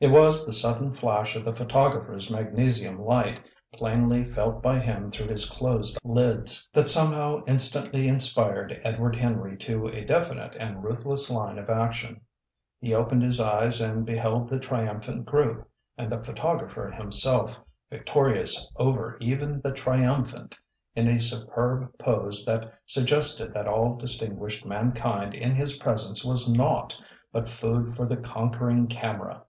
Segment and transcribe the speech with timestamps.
[0.00, 3.38] It was the sudden flash of the photographer's magnesium light,
[3.72, 9.86] plainly felt by him through his closed lids, that somehow instantly inspired Edward Henry to
[9.86, 12.22] a definite and ruthless line of action.
[12.80, 19.16] He opened his eyes and beheld the triumphant group, and the photographer himself, victorious over
[19.20, 20.58] even the triumphant,
[20.96, 27.00] in a superb pose that suggested that all distinguished mankind in his presence was naught
[27.30, 29.40] but food for the conquering camera.